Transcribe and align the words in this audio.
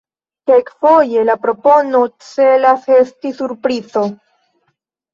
Kelkfoje 0.51 1.25
la 1.31 1.35
propono 1.43 2.03
celas 2.31 2.91
esti 2.99 3.37
surprizo. 3.39 4.09